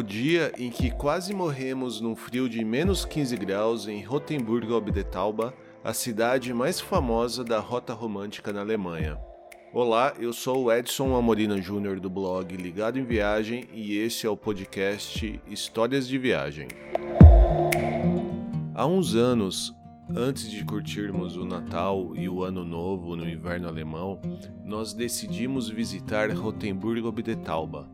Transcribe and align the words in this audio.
o 0.00 0.02
dia 0.02 0.50
em 0.56 0.70
que 0.70 0.90
quase 0.90 1.34
morremos 1.34 2.00
num 2.00 2.16
frio 2.16 2.48
de 2.48 2.64
menos 2.64 3.04
15 3.04 3.36
graus 3.36 3.86
em 3.86 4.02
Rotenburg 4.02 4.72
ob 4.72 4.90
der 4.90 5.04
Tauber, 5.04 5.52
a 5.84 5.92
cidade 5.92 6.54
mais 6.54 6.80
famosa 6.80 7.44
da 7.44 7.58
rota 7.58 7.92
romântica 7.92 8.50
na 8.50 8.60
Alemanha. 8.60 9.18
Olá, 9.74 10.14
eu 10.18 10.32
sou 10.32 10.64
o 10.64 10.72
Edson 10.72 11.14
Amorina 11.14 11.60
Júnior 11.60 12.00
do 12.00 12.08
blog 12.08 12.56
Ligado 12.56 12.98
em 12.98 13.04
Viagem 13.04 13.68
e 13.74 13.98
esse 13.98 14.26
é 14.26 14.30
o 14.30 14.38
podcast 14.38 15.38
Histórias 15.46 16.08
de 16.08 16.16
Viagem. 16.16 16.68
Há 18.74 18.86
uns 18.86 19.14
anos, 19.14 19.74
antes 20.16 20.50
de 20.50 20.64
curtirmos 20.64 21.36
o 21.36 21.44
Natal 21.44 22.16
e 22.16 22.26
o 22.26 22.42
Ano 22.42 22.64
Novo 22.64 23.14
no 23.16 23.28
inverno 23.28 23.68
alemão, 23.68 24.18
nós 24.64 24.94
decidimos 24.94 25.68
visitar 25.68 26.30
Rotenburg 26.30 27.02
ob 27.02 27.22
der 27.22 27.36
Tauber 27.36 27.84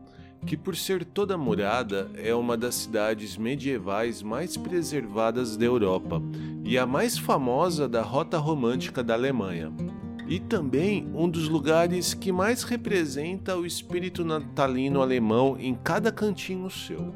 que 0.47 0.55
por 0.55 0.77
ser 0.77 1.03
toda 1.03 1.37
murada 1.37 2.09
é 2.15 2.33
uma 2.33 2.55
das 2.55 2.73
cidades 2.73 3.35
medievais 3.35 4.23
mais 4.23 4.55
preservadas 4.55 5.57
da 5.57 5.65
Europa 5.65 6.21
e 6.63 6.77
a 6.77 6.87
mais 6.87 7.17
famosa 7.17 7.87
da 7.87 8.01
rota 8.01 8.37
romântica 8.37 9.03
da 9.03 9.13
Alemanha. 9.13 9.73
E 10.25 10.39
também 10.39 11.11
um 11.13 11.29
dos 11.29 11.49
lugares 11.49 12.13
que 12.13 12.31
mais 12.31 12.63
representa 12.63 13.57
o 13.57 13.65
espírito 13.65 14.23
natalino 14.23 15.01
alemão 15.01 15.57
em 15.59 15.75
cada 15.75 16.13
cantinho 16.13 16.69
seu. 16.69 17.13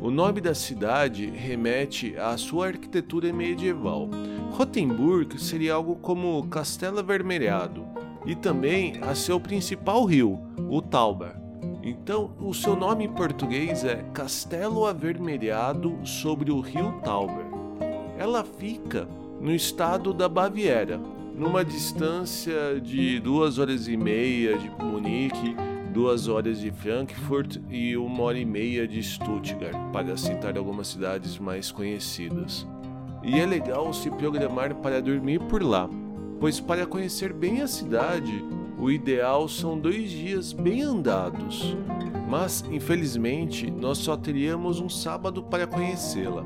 O 0.00 0.10
nome 0.10 0.40
da 0.40 0.54
cidade 0.54 1.30
remete 1.30 2.16
à 2.16 2.36
sua 2.36 2.66
arquitetura 2.66 3.32
medieval. 3.32 4.10
Rotenburg 4.50 5.40
seria 5.40 5.74
algo 5.74 5.96
como 5.96 6.46
Castelo 6.48 6.98
Avermelhado, 6.98 7.86
e 8.26 8.34
também 8.34 8.98
a 9.02 9.14
seu 9.14 9.38
principal 9.38 10.04
rio, 10.04 10.40
o 10.68 10.82
Tauber. 10.82 11.45
Então, 11.88 12.32
o 12.40 12.52
seu 12.52 12.74
nome 12.74 13.04
em 13.04 13.08
português 13.08 13.84
é 13.84 14.04
Castelo 14.12 14.86
Avermelhado 14.86 15.96
sobre 16.04 16.50
o 16.50 16.58
Rio 16.58 17.00
Tauber. 17.04 17.46
Ela 18.18 18.42
fica 18.42 19.06
no 19.40 19.54
estado 19.54 20.12
da 20.12 20.28
Baviera, 20.28 21.00
numa 21.32 21.64
distância 21.64 22.80
de 22.80 23.20
duas 23.20 23.60
horas 23.60 23.86
e 23.86 23.96
meia 23.96 24.58
de 24.58 24.68
Munique, 24.68 25.54
duas 25.94 26.26
horas 26.26 26.58
de 26.58 26.72
Frankfurt 26.72 27.58
e 27.70 27.96
uma 27.96 28.20
hora 28.24 28.38
e 28.40 28.44
meia 28.44 28.88
de 28.88 29.00
Stuttgart, 29.00 29.76
para 29.92 30.16
citar 30.16 30.58
algumas 30.58 30.88
cidades 30.88 31.38
mais 31.38 31.70
conhecidas. 31.70 32.66
E 33.22 33.38
é 33.38 33.46
legal 33.46 33.92
se 33.92 34.10
programar 34.10 34.74
para 34.74 35.00
dormir 35.00 35.38
por 35.42 35.62
lá, 35.62 35.88
pois 36.40 36.58
para 36.58 36.84
conhecer 36.84 37.32
bem 37.32 37.62
a 37.62 37.68
cidade 37.68 38.44
o 38.78 38.90
ideal 38.90 39.48
são 39.48 39.78
dois 39.78 40.10
dias 40.10 40.52
bem 40.52 40.82
andados, 40.82 41.74
mas 42.28 42.62
infelizmente 42.70 43.70
nós 43.70 43.98
só 43.98 44.16
teríamos 44.16 44.80
um 44.80 44.88
sábado 44.88 45.42
para 45.42 45.66
conhecê-la. 45.66 46.44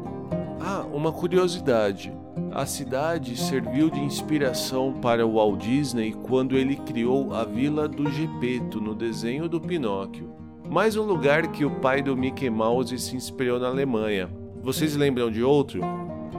Ah, 0.60 0.84
uma 0.92 1.10
curiosidade: 1.10 2.12
a 2.52 2.64
cidade 2.66 3.36
serviu 3.36 3.90
de 3.90 3.98
inspiração 3.98 4.92
para 4.92 5.26
o 5.26 5.34
Walt 5.34 5.60
Disney 5.60 6.12
quando 6.12 6.56
ele 6.56 6.76
criou 6.76 7.34
a 7.34 7.44
Vila 7.44 7.88
do 7.88 8.08
Gepeto 8.08 8.80
no 8.80 8.94
desenho 8.94 9.48
do 9.48 9.60
Pinóquio. 9.60 10.32
Mais 10.68 10.96
um 10.96 11.02
lugar 11.02 11.48
que 11.48 11.64
o 11.64 11.80
pai 11.80 12.00
do 12.00 12.16
Mickey 12.16 12.48
Mouse 12.48 12.96
se 12.96 13.16
inspirou 13.16 13.58
na 13.58 13.66
Alemanha. 13.66 14.30
Vocês 14.62 14.94
lembram 14.94 15.32
de 15.32 15.42
outro? 15.42 15.80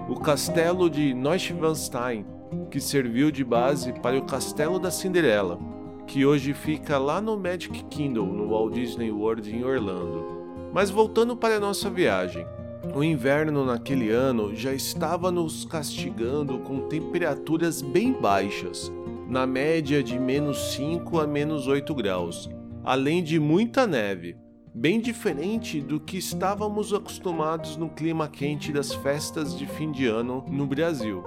O 0.07 0.15
castelo 0.15 0.89
de 0.89 1.13
Neuschwanstein, 1.13 2.25
que 2.69 2.79
serviu 2.79 3.29
de 3.29 3.43
base 3.43 3.91
para 3.91 4.17
o 4.17 4.25
Castelo 4.25 4.79
da 4.79 4.89
Cinderela 4.89 5.70
que 6.11 6.25
hoje 6.25 6.53
fica 6.53 6.97
lá 6.97 7.21
no 7.21 7.37
Magic 7.37 7.85
Kingdom, 7.85 8.25
no 8.25 8.49
Walt 8.49 8.73
Disney 8.73 9.09
World 9.09 9.49
em 9.49 9.63
Orlando. 9.63 10.41
Mas 10.73 10.89
voltando 10.89 11.37
para 11.37 11.55
a 11.55 11.59
nossa 11.59 11.89
viagem, 11.89 12.45
o 12.93 13.01
inverno 13.01 13.63
naquele 13.63 14.09
ano 14.09 14.53
já 14.53 14.73
estava 14.73 15.31
nos 15.31 15.63
castigando 15.63 16.59
com 16.59 16.89
temperaturas 16.89 17.81
bem 17.81 18.11
baixas, 18.11 18.91
na 19.29 19.47
média 19.47 20.03
de 20.03 20.19
menos 20.19 20.73
5 20.73 21.17
a 21.17 21.25
menos 21.25 21.65
8 21.65 21.95
graus, 21.95 22.49
além 22.83 23.23
de 23.23 23.39
muita 23.39 23.87
neve, 23.87 24.35
bem 24.73 24.99
diferente 24.99 25.79
do 25.79 25.97
que 25.97 26.17
estávamos 26.17 26.93
acostumados 26.93 27.77
no 27.77 27.87
clima 27.87 28.27
quente 28.27 28.73
das 28.73 28.93
festas 28.93 29.57
de 29.57 29.65
fim 29.65 29.93
de 29.93 30.07
ano 30.07 30.43
no 30.49 30.67
Brasil. 30.67 31.23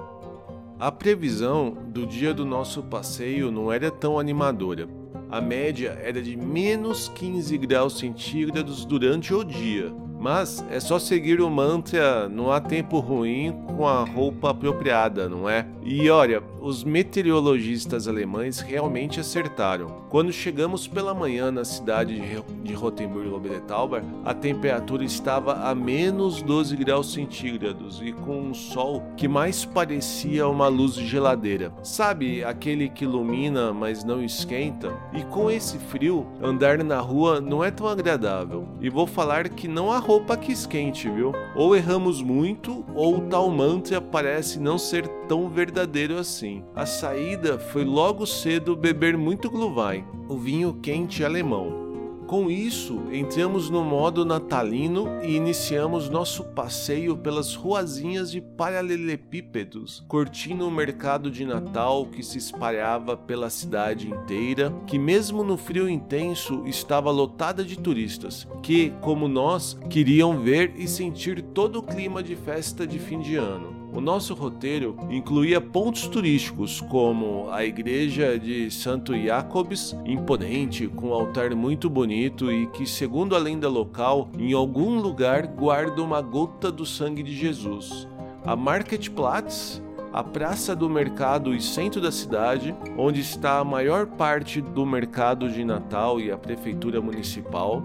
A 0.84 0.92
previsão 0.92 1.70
do 1.94 2.06
dia 2.06 2.34
do 2.34 2.44
nosso 2.44 2.82
passeio 2.82 3.50
não 3.50 3.72
era 3.72 3.90
tão 3.90 4.18
animadora. 4.18 4.86
A 5.30 5.40
média 5.40 5.98
era 5.98 6.20
de 6.20 6.36
menos 6.36 7.08
15 7.08 7.56
graus 7.56 7.98
centígrados 7.98 8.84
durante 8.84 9.32
o 9.32 9.42
dia, 9.42 9.90
mas 10.24 10.64
é 10.70 10.80
só 10.80 10.98
seguir 10.98 11.42
o 11.42 11.50
mantra: 11.50 12.30
não 12.30 12.50
há 12.50 12.58
tempo 12.58 12.98
ruim 12.98 13.54
com 13.76 13.86
a 13.86 14.02
roupa 14.02 14.52
apropriada, 14.52 15.28
não 15.28 15.46
é? 15.46 15.66
E 15.84 16.08
olha, 16.08 16.42
os 16.62 16.82
meteorologistas 16.82 18.08
alemães 18.08 18.58
realmente 18.58 19.20
acertaram. 19.20 20.02
Quando 20.08 20.32
chegamos 20.32 20.88
pela 20.88 21.12
manhã 21.12 21.50
na 21.50 21.62
cidade 21.62 22.18
de 22.62 22.72
Rotenburg 22.72 23.28
ob 23.28 23.50
der 23.50 23.60
Tauber, 23.60 24.02
a 24.24 24.32
temperatura 24.32 25.04
estava 25.04 25.68
a 25.68 25.74
menos 25.74 26.40
12 26.40 26.74
graus 26.76 27.12
centígrados 27.12 28.00
e 28.02 28.12
com 28.12 28.40
um 28.40 28.54
sol 28.54 29.02
que 29.18 29.28
mais 29.28 29.66
parecia 29.66 30.48
uma 30.48 30.68
luz 30.68 30.94
de 30.94 31.06
geladeira. 31.06 31.70
Sabe 31.82 32.42
aquele 32.42 32.88
que 32.88 33.04
ilumina, 33.04 33.74
mas 33.74 34.04
não 34.04 34.24
esquenta? 34.24 34.90
E 35.12 35.22
com 35.24 35.50
esse 35.50 35.76
frio, 35.76 36.26
andar 36.42 36.82
na 36.82 37.00
rua 37.00 37.42
não 37.42 37.62
é 37.62 37.70
tão 37.70 37.86
agradável. 37.86 38.66
E 38.80 38.88
vou 38.88 39.06
falar 39.06 39.50
que 39.50 39.68
não 39.68 39.92
há 39.92 39.98
roupa 39.98 40.13
que 40.40 40.52
esquente, 40.52 41.08
viu? 41.08 41.32
Ou 41.54 41.76
erramos 41.76 42.22
muito, 42.22 42.84
ou 42.94 43.20
tal 43.22 43.50
mantra 43.50 44.00
parece 44.00 44.58
não 44.58 44.78
ser 44.78 45.06
tão 45.28 45.48
verdadeiro 45.48 46.18
assim. 46.18 46.64
A 46.74 46.86
saída 46.86 47.58
foi 47.58 47.84
logo 47.84 48.26
cedo 48.26 48.76
beber 48.76 49.16
muito 49.16 49.50
Glühwein, 49.50 50.04
o 50.28 50.36
vinho 50.36 50.74
quente 50.74 51.24
alemão. 51.24 51.83
Com 52.26 52.50
isso, 52.50 53.02
entramos 53.12 53.68
no 53.68 53.84
modo 53.84 54.24
natalino 54.24 55.22
e 55.22 55.36
iniciamos 55.36 56.08
nosso 56.08 56.42
passeio 56.42 57.16
pelas 57.18 57.54
ruazinhas 57.54 58.30
de 58.30 58.40
paralelepípedos, 58.40 60.02
curtindo 60.08 60.66
o 60.66 60.70
mercado 60.70 61.30
de 61.30 61.44
Natal 61.44 62.06
que 62.06 62.22
se 62.22 62.38
espalhava 62.38 63.14
pela 63.14 63.50
cidade 63.50 64.08
inteira, 64.08 64.72
que 64.86 64.98
mesmo 64.98 65.44
no 65.44 65.58
frio 65.58 65.86
intenso 65.86 66.62
estava 66.66 67.10
lotada 67.10 67.62
de 67.62 67.78
turistas, 67.78 68.48
que, 68.62 68.90
como 69.02 69.28
nós, 69.28 69.78
queriam 69.90 70.40
ver 70.40 70.72
e 70.76 70.88
sentir 70.88 71.42
todo 71.42 71.80
o 71.80 71.82
clima 71.82 72.22
de 72.22 72.34
festa 72.34 72.86
de 72.86 72.98
fim 72.98 73.20
de 73.20 73.36
ano. 73.36 73.83
O 73.94 74.00
nosso 74.00 74.34
roteiro 74.34 74.96
incluía 75.08 75.60
pontos 75.60 76.08
turísticos 76.08 76.80
como 76.80 77.48
a 77.52 77.64
igreja 77.64 78.36
de 78.36 78.68
Santo 78.68 79.16
Jacobs, 79.16 79.96
imponente, 80.04 80.88
com 80.88 81.10
um 81.10 81.14
altar 81.14 81.54
muito 81.54 81.88
bonito 81.88 82.50
e 82.50 82.66
que, 82.66 82.86
segundo 82.86 83.36
a 83.36 83.38
lenda 83.38 83.68
local, 83.68 84.28
em 84.36 84.52
algum 84.52 84.98
lugar 84.98 85.46
guarda 85.46 86.02
uma 86.02 86.20
gota 86.20 86.72
do 86.72 86.84
sangue 86.84 87.22
de 87.22 87.32
Jesus. 87.36 88.08
A 88.44 88.56
Marketplatz, 88.56 89.80
a 90.12 90.24
praça 90.24 90.74
do 90.74 90.90
mercado 90.90 91.54
e 91.54 91.60
centro 91.60 92.00
da 92.00 92.10
cidade, 92.10 92.74
onde 92.98 93.20
está 93.20 93.60
a 93.60 93.64
maior 93.64 94.06
parte 94.06 94.60
do 94.60 94.84
mercado 94.84 95.48
de 95.48 95.64
Natal 95.64 96.20
e 96.20 96.32
a 96.32 96.36
prefeitura 96.36 97.00
municipal. 97.00 97.80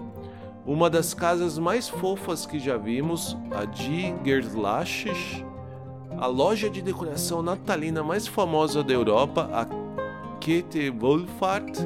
Uma 0.66 0.90
das 0.90 1.14
casas 1.14 1.56
mais 1.56 1.88
fofas 1.88 2.46
que 2.46 2.58
já 2.58 2.76
vimos, 2.76 3.38
a 3.52 3.64
de 3.64 4.12
Gerlaches, 4.24 5.44
a 6.20 6.26
loja 6.26 6.68
de 6.68 6.82
decoração 6.82 7.40
natalina 7.40 8.04
mais 8.04 8.26
famosa 8.26 8.84
da 8.84 8.92
Europa, 8.92 9.48
a 9.54 9.66
Kete 10.38 10.90
Wohlfahrt, 10.90 11.78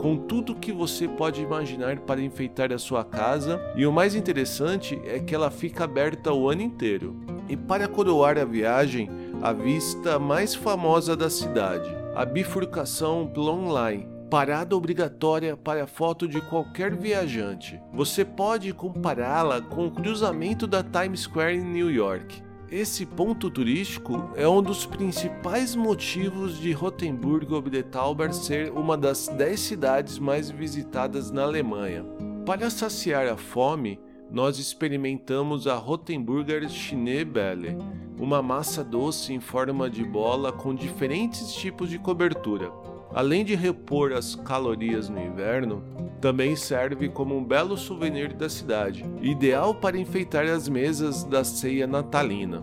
com 0.00 0.16
tudo 0.16 0.54
que 0.54 0.72
você 0.72 1.06
pode 1.06 1.42
imaginar 1.42 1.98
para 2.00 2.22
enfeitar 2.22 2.72
a 2.72 2.78
sua 2.78 3.04
casa, 3.04 3.60
e 3.76 3.84
o 3.84 3.92
mais 3.92 4.14
interessante 4.14 4.98
é 5.04 5.18
que 5.18 5.34
ela 5.34 5.50
fica 5.50 5.84
aberta 5.84 6.32
o 6.32 6.48
ano 6.48 6.62
inteiro. 6.62 7.14
E 7.50 7.54
para 7.54 7.86
coroar 7.86 8.38
a 8.38 8.46
viagem, 8.46 9.10
a 9.42 9.52
vista 9.52 10.18
mais 10.18 10.54
famosa 10.54 11.14
da 11.14 11.28
cidade, 11.28 11.94
a 12.14 12.24
bifurcação 12.24 13.26
Plonline, 13.26 14.08
parada 14.30 14.74
obrigatória 14.74 15.54
para 15.54 15.86
foto 15.86 16.26
de 16.26 16.40
qualquer 16.40 16.96
viajante. 16.96 17.78
Você 17.92 18.24
pode 18.24 18.72
compará-la 18.72 19.60
com 19.60 19.86
o 19.86 19.90
cruzamento 19.90 20.66
da 20.66 20.82
Times 20.82 21.20
Square 21.20 21.56
em 21.56 21.62
New 21.62 21.90
York. 21.90 22.42
Esse 22.72 23.04
ponto 23.04 23.50
turístico 23.50 24.30
é 24.34 24.48
um 24.48 24.62
dos 24.62 24.86
principais 24.86 25.76
motivos 25.76 26.58
de 26.58 26.72
Rotenburg 26.72 27.52
ob 27.52 27.68
der 27.68 27.84
Tauber 27.84 28.32
ser 28.32 28.72
uma 28.72 28.96
das 28.96 29.28
10 29.28 29.60
cidades 29.60 30.18
mais 30.18 30.48
visitadas 30.48 31.30
na 31.30 31.42
Alemanha. 31.42 32.02
Para 32.46 32.70
saciar 32.70 33.28
a 33.28 33.36
fome, 33.36 34.00
nós 34.30 34.58
experimentamos 34.58 35.66
a 35.66 35.74
Rotenburger 35.74 36.66
Schneebälle, 36.66 37.76
uma 38.18 38.40
massa 38.40 38.82
doce 38.82 39.34
em 39.34 39.40
forma 39.40 39.90
de 39.90 40.02
bola 40.02 40.50
com 40.50 40.74
diferentes 40.74 41.52
tipos 41.52 41.90
de 41.90 41.98
cobertura. 41.98 42.72
Além 43.14 43.44
de 43.44 43.54
repor 43.54 44.12
as 44.12 44.34
calorias 44.34 45.08
no 45.08 45.20
inverno, 45.20 45.84
também 46.20 46.54
serve 46.54 47.08
como 47.08 47.36
um 47.36 47.44
belo 47.44 47.76
souvenir 47.76 48.32
da 48.32 48.48
cidade, 48.48 49.04
ideal 49.20 49.74
para 49.74 49.98
enfeitar 49.98 50.46
as 50.46 50.68
mesas 50.68 51.24
da 51.24 51.42
ceia 51.42 51.86
natalina. 51.86 52.62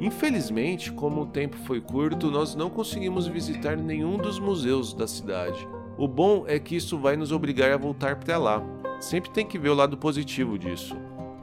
Infelizmente, 0.00 0.92
como 0.92 1.22
o 1.22 1.26
tempo 1.26 1.56
foi 1.64 1.80
curto, 1.80 2.30
nós 2.30 2.54
não 2.54 2.70
conseguimos 2.70 3.26
visitar 3.26 3.76
nenhum 3.76 4.16
dos 4.16 4.38
museus 4.38 4.94
da 4.94 5.06
cidade. 5.08 5.66
O 5.96 6.06
bom 6.06 6.44
é 6.46 6.58
que 6.58 6.76
isso 6.76 6.96
vai 6.96 7.16
nos 7.16 7.32
obrigar 7.32 7.72
a 7.72 7.76
voltar 7.76 8.16
para 8.16 8.38
lá. 8.38 8.62
Sempre 9.00 9.30
tem 9.30 9.44
que 9.44 9.58
ver 9.58 9.70
o 9.70 9.74
lado 9.74 9.96
positivo 9.96 10.56
disso. 10.56 10.96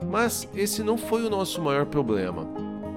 Mas 0.09 0.47
esse 0.55 0.83
não 0.83 0.97
foi 0.97 1.25
o 1.25 1.29
nosso 1.29 1.61
maior 1.61 1.85
problema. 1.85 2.47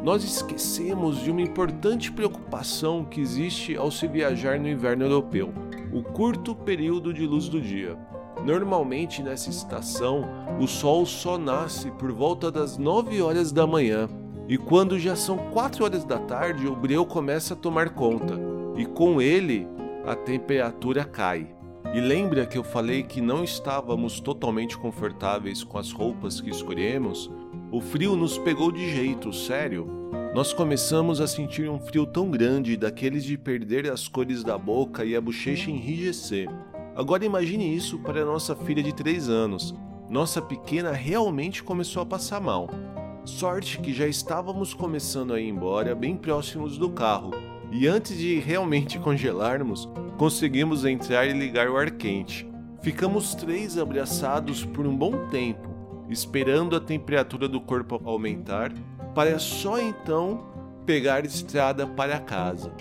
Nós 0.03 0.23
esquecemos 0.23 1.23
de 1.23 1.31
uma 1.31 1.41
importante 1.41 2.13
preocupação 2.13 3.05
que 3.05 3.21
existe 3.21 3.77
ao 3.77 3.91
se 3.91 4.07
viajar 4.07 4.59
no 4.59 4.69
inverno 4.69 5.05
europeu: 5.05 5.53
o 5.93 6.03
curto 6.03 6.55
período 6.55 7.13
de 7.13 7.27
luz 7.27 7.49
do 7.49 7.61
dia. 7.61 7.97
Normalmente 8.45 9.23
nessa 9.23 9.51
estação, 9.51 10.25
o 10.61 10.67
sol 10.67 11.05
só 11.05 11.37
nasce 11.37 11.91
por 11.93 12.13
volta 12.13 12.51
das 12.51 12.79
9 12.79 13.21
horas 13.21 13.51
da 13.51 13.67
manhã 13.67 14.09
e 14.49 14.57
quando 14.57 14.99
já 14.99 15.15
são 15.15 15.37
4 15.37 15.85
horas 15.85 16.05
da 16.05 16.19
tarde, 16.19 16.67
o 16.67 16.75
breu 16.75 17.05
começa 17.05 17.53
a 17.53 17.57
tomar 17.57 17.91
conta, 17.91 18.41
e 18.79 18.87
com 18.87 19.21
ele 19.21 19.69
a 20.07 20.15
temperatura 20.15 21.05
cai. 21.05 21.55
E 21.93 22.01
lembra 22.01 22.47
que 22.47 22.57
eu 22.57 22.65
falei 22.65 23.03
que 23.03 23.21
não 23.21 23.45
estávamos 23.45 24.21
totalmente 24.21 24.79
confortáveis 24.79 25.63
com 25.63 25.77
as 25.77 25.93
roupas 25.93 26.41
que 26.41 26.49
escolhemos? 26.49 27.31
O 27.71 27.83
frio 27.83 28.17
nos 28.17 28.39
pegou 28.39 28.73
de 28.73 28.91
jeito, 28.91 29.31
sério. 29.31 29.87
Nós 30.35 30.55
começamos 30.55 31.21
a 31.21 31.27
sentir 31.27 31.69
um 31.69 31.79
frio 31.79 32.07
tão 32.07 32.31
grande, 32.31 32.79
daqueles 32.79 33.23
de 33.23 33.37
perder 33.37 33.91
as 33.91 34.09
cores 34.09 34.43
da 34.43 34.57
boca 34.57 35.05
e 35.05 35.15
a 35.15 35.21
bochecha 35.21 35.71
enrijecer. 35.71 36.49
Agora 36.97 37.27
imagine 37.27 37.77
isso 37.77 37.99
para 37.99 38.25
nossa 38.25 38.57
filha 38.57 38.83
de 38.83 38.95
3 38.95 39.29
anos. 39.29 39.75
Nossa 40.09 40.41
pequena 40.41 40.93
realmente 40.93 41.63
começou 41.63 42.03
a 42.03 42.07
passar 42.07 42.41
mal. 42.41 42.71
Sorte 43.27 43.79
que 43.81 43.93
já 43.93 44.07
estávamos 44.07 44.73
começando 44.73 45.35
a 45.35 45.41
ir 45.41 45.49
embora 45.49 45.95
bem 45.95 46.17
próximos 46.17 46.79
do 46.79 46.89
carro, 46.89 47.33
e 47.71 47.87
antes 47.87 48.17
de 48.17 48.39
realmente 48.39 48.97
congelarmos, 49.01 49.87
conseguimos 50.17 50.87
entrar 50.87 51.27
e 51.27 51.35
ligar 51.35 51.69
o 51.69 51.77
ar 51.77 51.91
quente. 51.91 52.49
Ficamos 52.81 53.35
três 53.35 53.77
abraçados 53.77 54.65
por 54.65 54.87
um 54.87 54.97
bom 54.97 55.27
tempo, 55.29 55.68
esperando 56.09 56.77
a 56.77 56.81
temperatura 56.81 57.49
do 57.49 57.61
corpo 57.61 58.01
aumentar, 58.05 58.73
para 59.15 59.39
só 59.39 59.81
então 59.81 60.47
pegar 60.87 61.25
estrada 61.25 61.87
para 61.87 62.19
casa. 62.19 62.73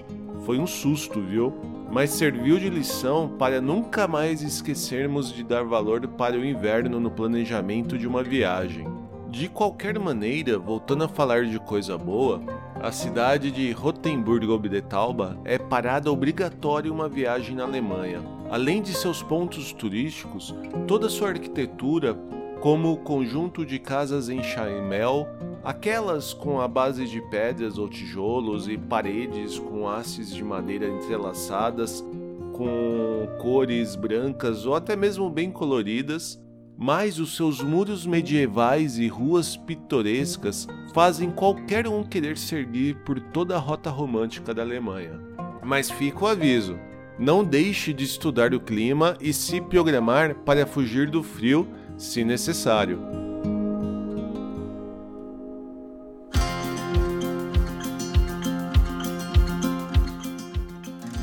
Foi 0.45 0.57
um 0.57 0.67
susto, 0.67 1.19
viu? 1.21 1.53
Mas 1.91 2.11
serviu 2.11 2.59
de 2.59 2.69
lição 2.69 3.35
para 3.37 3.59
nunca 3.59 4.07
mais 4.07 4.41
esquecermos 4.41 5.33
de 5.33 5.43
dar 5.43 5.63
valor 5.63 6.07
para 6.07 6.37
o 6.37 6.45
inverno 6.45 6.99
no 6.99 7.11
planejamento 7.11 7.97
de 7.97 8.07
uma 8.07 8.23
viagem. 8.23 8.87
De 9.29 9.49
qualquer 9.49 9.99
maneira, 9.99 10.57
voltando 10.57 11.03
a 11.03 11.07
falar 11.07 11.45
de 11.45 11.59
coisa 11.59 11.97
boa, 11.97 12.41
a 12.81 12.91
cidade 12.91 13.51
de 13.51 13.71
Rotenburg 13.71 14.47
ob 14.47 14.69
der 14.69 14.83
Tauber 14.83 15.35
é 15.43 15.57
parada 15.57 16.11
obrigatória 16.11 16.91
uma 16.91 17.09
viagem 17.09 17.55
na 17.55 17.63
Alemanha. 17.63 18.21
Além 18.49 18.81
de 18.81 18.93
seus 18.93 19.21
pontos 19.21 19.73
turísticos, 19.73 20.55
toda 20.87 21.09
sua 21.09 21.29
arquitetura, 21.29 22.17
como 22.67 22.91
o 22.91 22.97
conjunto 22.97 23.65
de 23.65 23.79
casas 23.79 24.27
em 24.27 24.43
Chaimel, 24.43 25.25
aquelas 25.63 26.33
com 26.33 26.59
a 26.59 26.67
base 26.67 27.05
de 27.05 27.21
pedras 27.29 27.77
ou 27.77 27.87
tijolos 27.87 28.67
e 28.67 28.77
paredes 28.77 29.57
com 29.57 29.87
hastes 29.87 30.33
de 30.33 30.43
madeira 30.43 30.85
entrelaçadas, 30.85 32.05
com 32.51 33.25
cores 33.39 33.95
brancas 33.95 34.65
ou 34.65 34.75
até 34.75 34.97
mesmo 34.97 35.29
bem 35.29 35.49
coloridas, 35.49 36.37
mas 36.77 37.19
os 37.19 37.37
seus 37.37 37.63
muros 37.63 38.05
medievais 38.05 38.97
e 38.97 39.07
ruas 39.07 39.55
pitorescas 39.55 40.67
fazem 40.93 41.31
qualquer 41.31 41.87
um 41.87 42.03
querer 42.03 42.37
seguir 42.37 42.97
por 43.05 43.17
toda 43.17 43.55
a 43.55 43.59
rota 43.59 43.89
romântica 43.89 44.53
da 44.53 44.61
Alemanha. 44.61 45.17
Mas 45.63 45.89
fica 45.89 46.25
o 46.25 46.27
aviso: 46.27 46.77
não 47.17 47.45
deixe 47.45 47.93
de 47.93 48.03
estudar 48.03 48.53
o 48.53 48.59
clima 48.59 49.15
e 49.21 49.31
se 49.31 49.61
programar 49.61 50.35
para 50.43 50.67
fugir 50.67 51.09
do 51.09 51.23
frio 51.23 51.65
se 51.97 52.23
necessário. 52.23 52.99